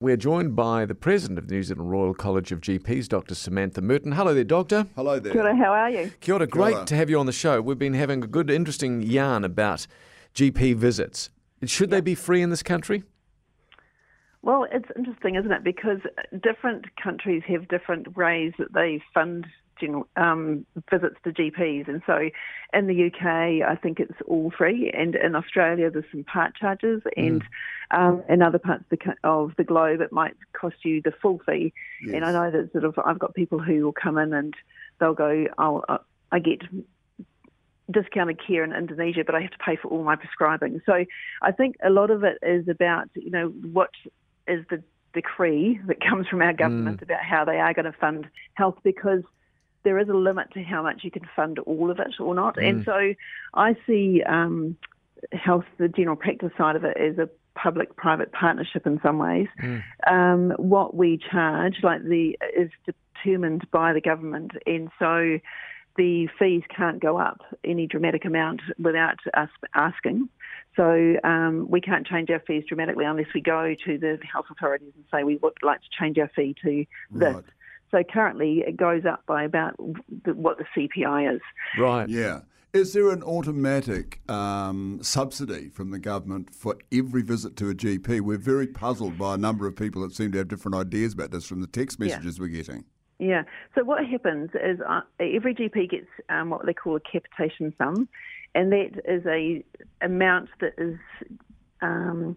We're 0.00 0.16
joined 0.16 0.54
by 0.54 0.84
the 0.84 0.94
president 0.94 1.40
of 1.40 1.48
the 1.48 1.56
New 1.56 1.62
Zealand 1.64 1.90
Royal 1.90 2.14
College 2.14 2.52
of 2.52 2.60
GPs, 2.60 3.08
Dr. 3.08 3.34
Samantha 3.34 3.80
Murton. 3.82 4.14
Hello 4.14 4.32
there, 4.32 4.44
doctor. 4.44 4.86
Hello 4.94 5.18
there. 5.18 5.32
Kia 5.32 5.42
ora, 5.42 5.56
how 5.56 5.72
are 5.72 5.90
you? 5.90 6.12
Kia 6.20 6.36
ora, 6.36 6.46
great 6.46 6.76
ora. 6.76 6.84
to 6.84 6.94
have 6.94 7.10
you 7.10 7.18
on 7.18 7.26
the 7.26 7.32
show. 7.32 7.60
We've 7.60 7.80
been 7.80 7.94
having 7.94 8.22
a 8.22 8.28
good, 8.28 8.48
interesting 8.48 9.02
yarn 9.02 9.42
about 9.42 9.88
GP 10.36 10.76
visits. 10.76 11.30
Should 11.64 11.90
they 11.90 12.00
be 12.00 12.14
free 12.14 12.42
in 12.42 12.50
this 12.50 12.62
country? 12.62 13.02
Well, 14.42 14.66
it's 14.70 14.88
interesting, 14.96 15.34
isn't 15.34 15.50
it? 15.50 15.64
Because 15.64 15.98
different 16.42 16.86
countries 17.02 17.42
have 17.48 17.68
different 17.68 18.16
ways 18.16 18.52
that 18.58 18.72
they 18.72 19.02
fund 19.12 19.46
general 19.80 20.08
um, 20.16 20.66
visits 20.90 21.16
to 21.24 21.30
GPs, 21.30 21.88
and 21.88 22.02
so 22.06 22.30
in 22.72 22.86
the 22.86 23.06
UK, 23.06 23.68
I 23.68 23.76
think 23.80 24.00
it's 24.00 24.20
all 24.26 24.52
free, 24.56 24.90
and 24.92 25.14
in 25.14 25.34
Australia, 25.34 25.90
there's 25.90 26.04
some 26.10 26.24
part 26.24 26.54
charges, 26.56 27.02
and 27.16 27.42
um, 27.90 28.22
in 28.28 28.42
other 28.42 28.58
parts 28.58 28.84
of 28.90 28.98
the, 28.98 29.14
of 29.28 29.52
the 29.56 29.64
globe, 29.64 30.00
it 30.00 30.12
might 30.12 30.34
cost 30.52 30.76
you 30.84 31.00
the 31.02 31.12
full 31.22 31.40
fee. 31.46 31.72
And 32.14 32.24
I 32.24 32.32
know 32.32 32.50
that 32.50 32.72
sort 32.72 32.84
of 32.84 32.98
I've 33.04 33.18
got 33.18 33.34
people 33.34 33.58
who 33.60 33.84
will 33.84 33.92
come 33.92 34.18
in 34.18 34.32
and 34.32 34.54
they'll 35.00 35.14
go, 35.14 35.46
"Oh, 35.58 35.82
uh, 35.88 35.98
I 36.32 36.38
get." 36.38 36.62
discounted 37.90 38.38
care 38.46 38.62
in 38.64 38.74
Indonesia, 38.74 39.22
but 39.24 39.34
I 39.34 39.40
have 39.40 39.50
to 39.50 39.58
pay 39.64 39.74
for 39.74 39.88
all 39.88 40.04
my 40.04 40.14
prescribing. 40.14 40.82
So 40.84 41.06
I 41.40 41.52
think 41.52 41.76
a 41.82 41.88
lot 41.88 42.10
of 42.10 42.22
it 42.22 42.36
is 42.42 42.68
about, 42.68 43.08
you 43.14 43.30
know, 43.30 43.48
what 43.48 43.88
is 44.48 44.64
the 44.70 44.82
decree 45.14 45.80
that 45.86 46.00
comes 46.00 46.26
from 46.28 46.42
our 46.42 46.52
government 46.52 47.00
about 47.02 47.22
how 47.22 47.44
they 47.44 47.58
are 47.58 47.74
going 47.74 47.84
to 47.84 47.98
fund 47.98 48.26
health 48.54 48.76
because 48.82 49.22
there 49.84 49.98
is 49.98 50.08
a 50.08 50.14
limit 50.14 50.50
to 50.52 50.62
how 50.62 50.82
much 50.82 51.02
you 51.02 51.10
can 51.10 51.26
fund 51.34 51.58
all 51.60 51.90
of 51.90 51.98
it 51.98 52.14
or 52.20 52.34
not. 52.34 52.58
And 52.58 52.84
so 52.84 53.14
I 53.54 53.76
see 53.86 54.22
um, 54.24 54.76
health, 55.32 55.64
the 55.78 55.88
general 55.88 56.16
practice 56.16 56.50
side 56.58 56.76
of 56.76 56.84
it, 56.84 56.96
as 56.96 57.18
a 57.18 57.28
public-private 57.54 58.32
partnership 58.32 58.86
in 58.86 59.00
some 59.02 59.18
ways. 59.18 59.48
Um, 60.06 60.52
what 60.58 60.94
we 60.94 61.18
charge, 61.30 61.76
like 61.82 62.02
the, 62.04 62.38
is 62.56 62.70
determined 62.86 63.68
by 63.70 63.92
the 63.92 64.00
government, 64.00 64.52
and 64.66 64.90
so 64.98 65.38
the 65.96 66.28
fees 66.38 66.62
can't 66.74 67.00
go 67.00 67.18
up 67.18 67.40
any 67.64 67.86
dramatic 67.86 68.24
amount 68.24 68.60
without 68.78 69.18
us 69.34 69.50
asking. 69.74 70.28
So 70.78 71.16
um, 71.24 71.66
we 71.68 71.80
can't 71.80 72.06
change 72.06 72.30
our 72.30 72.40
fees 72.46 72.62
dramatically 72.68 73.04
unless 73.04 73.26
we 73.34 73.40
go 73.40 73.74
to 73.84 73.98
the 73.98 74.16
health 74.32 74.46
authorities 74.48 74.92
and 74.94 75.04
say 75.12 75.24
we 75.24 75.36
would 75.42 75.54
like 75.62 75.80
to 75.80 75.88
change 75.98 76.18
our 76.18 76.30
fee 76.36 76.54
to 76.62 76.84
this. 77.10 77.34
Right. 77.34 77.44
So 77.90 78.02
currently 78.04 78.62
it 78.64 78.76
goes 78.76 79.04
up 79.04 79.24
by 79.26 79.42
about 79.42 79.74
the, 80.24 80.34
what 80.34 80.58
the 80.58 80.64
CPI 80.76 81.34
is. 81.34 81.40
Right. 81.76 82.08
Yeah. 82.08 82.42
Is 82.72 82.92
there 82.92 83.10
an 83.10 83.24
automatic 83.24 84.20
um, 84.30 85.00
subsidy 85.02 85.68
from 85.68 85.90
the 85.90 85.98
government 85.98 86.54
for 86.54 86.76
every 86.92 87.22
visit 87.22 87.56
to 87.56 87.70
a 87.70 87.74
GP? 87.74 88.20
We're 88.20 88.38
very 88.38 88.68
puzzled 88.68 89.18
by 89.18 89.34
a 89.34 89.38
number 89.38 89.66
of 89.66 89.74
people 89.74 90.02
that 90.02 90.14
seem 90.14 90.30
to 90.32 90.38
have 90.38 90.48
different 90.48 90.76
ideas 90.76 91.14
about 91.14 91.32
this 91.32 91.44
from 91.44 91.60
the 91.60 91.66
text 91.66 91.98
messages 91.98 92.38
we're 92.38 92.48
getting. 92.48 92.84
Yeah. 93.18 93.42
So 93.74 93.82
what 93.82 94.06
happens 94.06 94.50
is 94.54 94.78
uh, 94.88 95.00
every 95.18 95.54
GP 95.54 95.90
gets 95.90 96.06
um, 96.28 96.50
what 96.50 96.66
they 96.66 96.74
call 96.74 96.96
a 96.96 97.00
capitation 97.00 97.74
sum, 97.78 98.08
and 98.54 98.72
that 98.72 99.00
is 99.06 99.24
a 99.26 99.64
amount 100.04 100.48
that 100.60 100.74
is 100.78 100.96
um, 101.82 102.36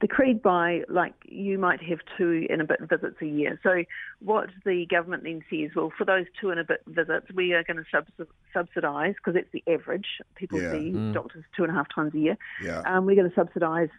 decreed 0.00 0.42
by 0.42 0.82
like 0.88 1.14
you 1.26 1.58
might 1.58 1.80
have 1.82 2.00
two 2.18 2.46
and 2.50 2.60
a 2.60 2.64
bit 2.64 2.80
visits 2.80 3.16
a 3.22 3.26
year. 3.26 3.58
So 3.62 3.84
what 4.20 4.48
the 4.64 4.86
government 4.90 5.22
then 5.24 5.42
says, 5.48 5.70
well, 5.76 5.92
for 5.96 6.04
those 6.04 6.26
two 6.40 6.50
and 6.50 6.58
a 6.58 6.64
bit 6.64 6.82
visits, 6.86 7.26
we 7.34 7.52
are 7.54 7.62
going 7.62 7.76
to 7.76 7.84
subs- 7.90 8.30
subsidise 8.52 9.14
because 9.14 9.34
that's 9.34 9.52
the 9.52 9.62
average. 9.72 10.06
People 10.34 10.60
Yeah. 10.60 10.72
see 10.72 11.12
doctors 11.12 11.44
two 11.56 11.62
and 11.62 11.70
a 11.70 11.74
half 11.74 11.86
times 11.94 12.14
a 12.14 12.18
year. 12.18 12.36
Yeah. 12.62 12.80
Um, 12.84 13.06
we're 13.06 13.14
going 13.16 13.28
to 13.30 13.34
subsidise 13.34 13.90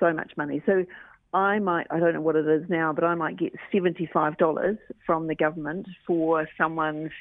so 0.00 0.12
much 0.12 0.32
money. 0.36 0.62
So 0.66 0.84
I 1.32 1.60
might, 1.60 1.86
I 1.90 2.00
don't 2.00 2.14
know 2.14 2.20
what 2.20 2.34
it 2.34 2.46
is 2.48 2.68
now, 2.68 2.92
but 2.92 3.04
I 3.04 3.14
might 3.14 3.36
get 3.36 3.54
$75 3.72 4.78
from 5.06 5.28
the 5.28 5.36
government 5.36 5.86
for 6.06 6.48
someone's 6.58 7.12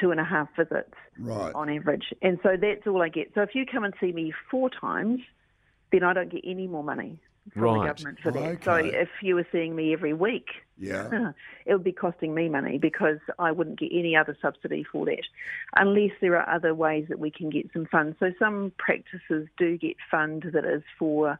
two 0.00 0.10
and 0.10 0.20
a 0.20 0.24
half 0.24 0.48
visits 0.56 0.94
Right. 1.18 1.54
on 1.54 1.68
average. 1.68 2.12
And 2.22 2.38
so 2.42 2.56
that's 2.60 2.86
all 2.86 3.02
I 3.02 3.08
get. 3.08 3.32
So 3.34 3.42
if 3.42 3.54
you 3.54 3.66
come 3.66 3.84
and 3.84 3.94
see 4.00 4.12
me 4.12 4.32
four 4.50 4.70
times, 4.70 5.20
then 5.92 6.04
I 6.04 6.12
don't 6.12 6.30
get 6.30 6.42
any 6.44 6.66
more 6.66 6.84
money 6.84 7.18
from 7.54 7.62
Right. 7.62 7.80
the 7.80 7.86
government 7.88 8.18
for 8.20 8.30
that. 8.32 8.64
So 8.64 8.74
if 8.76 9.08
you 9.22 9.34
were 9.34 9.46
seeing 9.50 9.74
me 9.74 9.92
every 9.92 10.12
week, 10.12 10.48
Yeah. 10.78 11.32
it 11.66 11.72
would 11.72 11.84
be 11.84 11.92
costing 11.92 12.34
me 12.34 12.48
money 12.48 12.78
because 12.78 13.18
I 13.38 13.50
wouldn't 13.50 13.78
get 13.78 13.90
any 13.92 14.14
other 14.16 14.36
subsidy 14.40 14.84
for 14.84 15.04
that, 15.06 15.26
unless 15.76 16.12
there 16.20 16.36
are 16.36 16.48
other 16.48 16.74
ways 16.74 17.06
that 17.08 17.18
we 17.18 17.30
can 17.30 17.50
get 17.50 17.72
some 17.72 17.86
funds. 17.86 18.16
So 18.20 18.32
some 18.38 18.72
practices 18.78 19.48
do 19.58 19.76
get 19.76 19.96
fund 20.10 20.44
that 20.52 20.64
is 20.64 20.82
for 20.98 21.38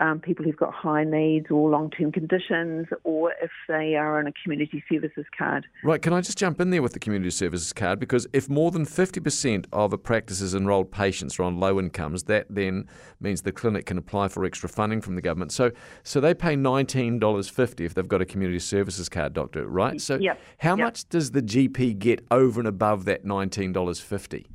um, 0.00 0.18
people 0.18 0.44
who've 0.44 0.56
got 0.56 0.72
high 0.72 1.04
needs 1.04 1.46
or 1.50 1.68
long-term 1.70 2.12
conditions, 2.12 2.86
or 3.04 3.32
if 3.42 3.50
they 3.68 3.94
are 3.94 4.18
on 4.18 4.26
a 4.26 4.32
community 4.42 4.82
services 4.90 5.26
card. 5.36 5.66
Right. 5.84 6.00
Can 6.00 6.12
I 6.12 6.20
just 6.20 6.38
jump 6.38 6.60
in 6.60 6.70
there 6.70 6.82
with 6.82 6.94
the 6.94 6.98
community 6.98 7.30
services 7.30 7.72
card? 7.72 8.00
Because 8.00 8.26
if 8.32 8.48
more 8.48 8.70
than 8.70 8.86
50% 8.86 9.66
of 9.72 9.92
a 9.92 9.98
practice's 9.98 10.54
enrolled 10.54 10.90
patients 10.90 11.38
are 11.38 11.42
on 11.42 11.60
low 11.60 11.78
incomes, 11.78 12.24
that 12.24 12.46
then 12.48 12.88
means 13.20 13.42
the 13.42 13.52
clinic 13.52 13.86
can 13.86 13.98
apply 13.98 14.28
for 14.28 14.44
extra 14.44 14.68
funding 14.68 15.00
from 15.00 15.14
the 15.14 15.22
government. 15.22 15.52
So 15.52 15.70
so 16.02 16.20
they 16.20 16.34
pay 16.34 16.56
$19.50 16.56 17.80
if 17.80 17.94
they've 17.94 18.08
got 18.08 18.22
a 18.22 18.26
community 18.26 18.58
services 18.58 19.08
card, 19.08 19.34
doctor, 19.34 19.66
right? 19.66 20.00
So 20.00 20.16
Yep, 20.16 20.40
how 20.58 20.76
yep. 20.76 20.78
much 20.78 21.08
does 21.08 21.30
the 21.30 21.42
GP 21.42 21.98
get 21.98 22.24
over 22.30 22.60
and 22.60 22.68
above 22.68 23.04
that 23.04 23.24
$19.50? 23.24 24.46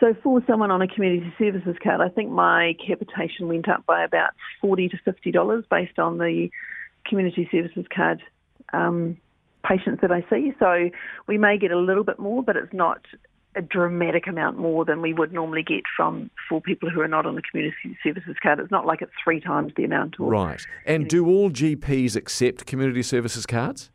So 0.00 0.14
for 0.22 0.42
someone 0.46 0.70
on 0.70 0.80
a 0.80 0.88
community 0.88 1.32
services 1.38 1.76
card, 1.82 2.00
I 2.00 2.08
think 2.08 2.30
my 2.30 2.74
capitation 2.84 3.48
went 3.48 3.68
up 3.68 3.84
by 3.86 4.02
about 4.02 4.30
forty 4.60 4.88
to 4.88 4.96
fifty 5.04 5.30
dollars 5.30 5.64
based 5.70 5.98
on 5.98 6.18
the 6.18 6.48
community 7.06 7.48
services 7.50 7.84
card 7.94 8.22
um, 8.72 9.18
patients 9.62 10.00
that 10.00 10.10
I 10.10 10.24
see. 10.30 10.52
So 10.58 10.90
we 11.26 11.36
may 11.38 11.58
get 11.58 11.70
a 11.70 11.78
little 11.78 12.04
bit 12.04 12.18
more, 12.18 12.42
but 12.42 12.56
it's 12.56 12.72
not 12.72 13.04
a 13.56 13.62
dramatic 13.62 14.26
amount 14.26 14.58
more 14.58 14.84
than 14.84 15.02
we 15.02 15.12
would 15.12 15.32
normally 15.32 15.62
get 15.62 15.82
from 15.96 16.30
for 16.48 16.60
people 16.60 16.88
who 16.88 17.00
are 17.00 17.08
not 17.08 17.26
on 17.26 17.34
the 17.34 17.42
community 17.42 17.76
services 18.02 18.36
card. 18.42 18.60
It's 18.60 18.70
not 18.70 18.86
like 18.86 19.02
it's 19.02 19.12
three 19.22 19.40
times 19.40 19.72
the 19.76 19.84
amount. 19.84 20.20
Or, 20.20 20.30
Right. 20.30 20.60
And 20.86 21.08
do 21.08 21.26
all 21.26 21.50
GPs 21.50 22.14
accept 22.16 22.64
community 22.64 23.02
services 23.02 23.46
cards? 23.46 23.90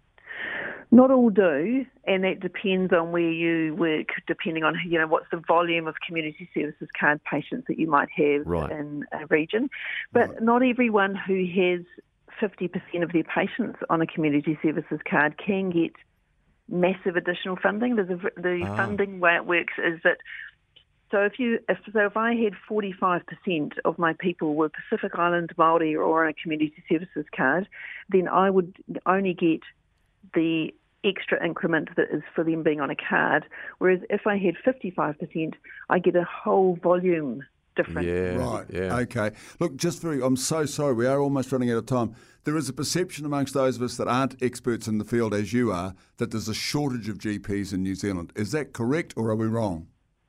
Not 0.92 1.12
all 1.12 1.30
do, 1.30 1.86
and 2.06 2.24
that 2.24 2.40
depends 2.40 2.94
on 2.94 3.12
where 3.12 3.32
you 3.32 3.76
work, 3.76 4.08
depending 4.28 4.64
on 4.64 4.76
you 4.88 5.00
know 5.00 5.08
what's 5.08 5.28
the 5.32 5.42
volume 5.48 5.88
of 5.88 5.96
community 6.06 6.50
services 6.54 6.88
card 7.00 7.22
patients 7.30 7.66
that 7.68 7.80
you 7.80 7.88
might 7.88 8.10
have 8.16 8.46
Right. 8.46 8.72
in 8.72 9.06
a 9.12 9.26
region. 9.28 9.70
But 10.14 10.42
not 10.42 10.64
everyone 10.64 11.16
who 11.16 11.46
has 11.46 11.82
50% 12.42 13.04
of 13.04 13.12
their 13.14 13.24
patients 13.24 13.80
on 13.90 14.02
a 14.02 14.08
community 14.08 14.58
services 14.62 15.00
card 15.10 15.38
can 15.38 15.70
get 15.70 15.92
massive 16.70 17.16
additional 17.16 17.58
funding. 17.62 17.96
There's 17.96 18.10
a, 18.10 18.18
the 18.40 18.66
Ah. 18.68 18.76
funding 18.78 19.20
way 19.20 19.36
it 19.36 19.46
works 19.46 19.74
is 19.78 20.00
that 20.04 20.18
so 21.12 21.22
if 21.22 21.40
you 21.40 21.60
if 21.70 21.78
so 21.94 22.00
if 22.06 22.18
I 22.18 22.34
had 22.36 22.54
45% 22.70 23.78
of 23.86 24.00
my 24.00 24.14
people 24.20 24.56
were 24.56 24.70
Pacific 24.70 25.18
Island 25.18 25.52
Maori 25.58 25.96
or 25.96 26.24
on 26.26 26.30
a 26.30 26.34
community 26.34 26.84
services 26.90 27.26
card, 27.36 27.68
then 28.10 28.28
I 28.28 28.50
would 28.50 28.76
only 29.06 29.34
get 29.34 29.62
the 30.34 30.74
extra 31.04 31.44
increment 31.46 31.90
that 31.96 32.08
is 32.12 32.24
for 32.34 32.44
them 32.44 32.64
being 32.64 32.82
on 32.82 32.90
a 32.90 32.96
card. 32.96 33.46
Whereas 33.78 34.00
if 34.10 34.26
I 34.26 34.38
had 34.38 34.56
55%, 34.66 35.54
I 35.90 36.00
get 36.00 36.16
a 36.16 36.24
whole 36.24 36.78
volume 36.82 37.44
difference. 37.76 38.08
Yeah. 38.08 38.36
Right. 38.36 38.66
Yeah. 38.74 38.98
Okay. 38.98 39.32
Look, 39.60 39.76
just 39.76 40.02
very, 40.02 40.22
I'm 40.24 40.38
so 40.38 40.66
sorry. 40.66 40.94
We 40.94 41.06
are 41.06 41.20
almost 41.20 41.52
running 41.52 41.72
out 41.72 41.78
of 41.78 41.86
time. 41.86 42.16
There 42.44 42.58
is 42.58 42.70
a 42.70 42.74
perception 42.74 43.26
amongst 43.26 43.54
those 43.54 43.76
of 43.78 43.82
us 43.82 43.98
that 43.98 44.08
aren't 44.08 44.42
experts 44.42 44.88
in 44.88 44.98
the 44.98 45.06
field, 45.06 45.34
as 45.34 45.52
you 45.52 45.72
are, 45.72 45.96
that 46.18 46.32
there's 46.32 46.48
a 46.48 46.54
shortage 46.54 47.10
of 47.10 47.18
GPs 47.18 47.74
in 47.74 47.84
New 47.84 47.96
Zealand. 47.96 48.32
Is 48.36 48.52
that 48.52 48.74
correct 48.74 49.14
or 49.18 49.30
are 49.30 49.36
we 49.36 49.48
wrong? 49.48 49.88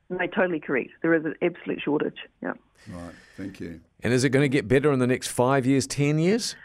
No, 0.09 0.25
totally 0.27 0.59
correct. 0.59 0.91
There 1.01 1.13
is 1.13 1.25
an 1.25 1.35
absolute 1.41 1.81
shortage. 1.81 2.17
Yeah. 2.41 2.53
Right. 2.89 3.13
Thank 3.35 3.59
you. 3.59 3.81
And 4.01 4.13
is 4.13 4.23
it 4.23 4.29
going 4.29 4.43
to 4.43 4.49
get 4.49 4.67
better 4.67 4.91
in 4.91 4.99
the 4.99 5.07
next 5.07 5.27
five 5.27 5.65
years, 5.65 5.85
10 5.87 6.19
years? 6.19 6.55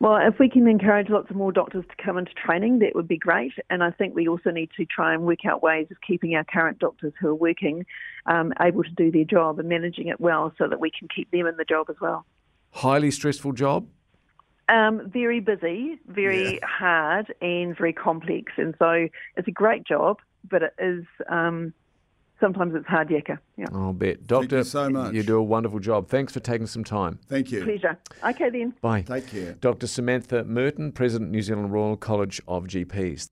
Well, 0.00 0.16
if 0.16 0.38
we 0.38 0.48
can 0.48 0.66
encourage 0.66 1.10
lots 1.10 1.28
of 1.28 1.36
more 1.36 1.52
doctors 1.52 1.84
to 1.84 2.02
come 2.02 2.16
into 2.16 2.32
training, 2.32 2.78
that 2.78 2.94
would 2.94 3.06
be 3.06 3.18
great. 3.18 3.52
And 3.68 3.84
I 3.84 3.90
think 3.90 4.14
we 4.14 4.26
also 4.26 4.50
need 4.50 4.70
to 4.78 4.86
try 4.86 5.12
and 5.12 5.24
work 5.24 5.44
out 5.44 5.62
ways 5.62 5.88
of 5.90 5.98
keeping 6.00 6.34
our 6.34 6.44
current 6.44 6.78
doctors 6.78 7.12
who 7.20 7.28
are 7.28 7.34
working 7.34 7.84
um, 8.24 8.54
able 8.62 8.82
to 8.82 8.90
do 8.90 9.10
their 9.10 9.24
job 9.24 9.58
and 9.58 9.68
managing 9.68 10.08
it 10.08 10.18
well 10.18 10.54
so 10.56 10.66
that 10.68 10.80
we 10.80 10.90
can 10.90 11.06
keep 11.14 11.30
them 11.30 11.46
in 11.46 11.58
the 11.58 11.66
job 11.66 11.90
as 11.90 11.96
well. 12.00 12.24
Highly 12.72 13.10
stressful 13.10 13.52
job? 13.52 13.86
Um, 14.70 15.10
very 15.10 15.40
busy, 15.40 15.98
very 16.06 16.60
hard, 16.62 17.34
and 17.42 17.76
very 17.76 17.92
complex. 17.92 18.52
And 18.56 18.74
so 18.78 19.08
it's 19.36 19.48
a 19.48 19.52
great 19.52 19.84
job, 19.84 20.18
but 20.48 20.62
it 20.62 20.74
is 20.78 21.04
um, 21.28 21.74
sometimes 22.40 22.74
it's 22.74 22.86
hard 22.86 23.08
yakka. 23.08 23.38
Yeah. 23.56 23.66
Oh, 23.72 23.86
I'll 23.86 23.92
bet. 23.92 24.26
Doctor, 24.26 24.58
you 24.58 24.64
so 24.64 24.90
much. 24.90 25.14
you 25.14 25.22
do 25.22 25.36
a 25.36 25.42
wonderful 25.42 25.78
job. 25.78 26.08
Thanks 26.08 26.32
for 26.32 26.40
taking 26.40 26.66
some 26.66 26.84
time. 26.84 27.18
Thank 27.28 27.52
you. 27.52 27.64
Pleasure. 27.64 27.98
Okay 28.24 28.50
then. 28.50 28.74
Bye. 28.80 29.02
Take 29.02 29.28
care. 29.28 29.52
Dr. 29.60 29.86
Samantha 29.86 30.44
Murton, 30.44 30.94
President, 30.94 31.30
New 31.30 31.42
Zealand 31.42 31.72
Royal 31.72 31.96
College 31.96 32.40
of 32.48 32.64
GPs. 32.64 33.28